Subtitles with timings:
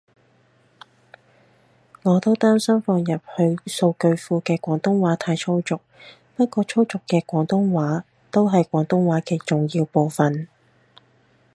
[2.01, 5.79] 我都擔心放入去數據庫嘅廣東話太粗俗，
[6.35, 10.47] 不過粗俗嘅廣東話都係廣東話嘅重要部份